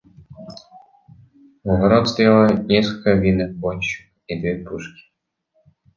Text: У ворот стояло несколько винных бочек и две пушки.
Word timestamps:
У 1.63 1.69
ворот 1.75 2.09
стояло 2.09 2.47
несколько 2.51 3.11
винных 3.11 3.55
бочек 3.55 4.09
и 4.25 4.39
две 4.39 4.55
пушки. 4.67 5.11